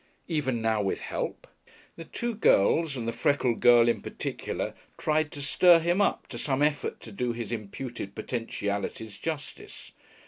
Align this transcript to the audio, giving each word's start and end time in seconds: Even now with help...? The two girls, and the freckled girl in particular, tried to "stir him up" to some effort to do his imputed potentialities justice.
Even 0.27 0.63
now 0.63 0.81
with 0.81 0.99
help...? 1.01 1.45
The 1.95 2.05
two 2.05 2.33
girls, 2.33 2.97
and 2.97 3.07
the 3.07 3.11
freckled 3.13 3.59
girl 3.59 3.87
in 3.87 4.01
particular, 4.01 4.73
tried 4.97 5.31
to 5.33 5.43
"stir 5.43 5.77
him 5.77 6.01
up" 6.01 6.25
to 6.29 6.39
some 6.39 6.63
effort 6.63 6.99
to 7.01 7.11
do 7.11 7.33
his 7.33 7.51
imputed 7.51 8.15
potentialities 8.15 9.19
justice. 9.19 9.91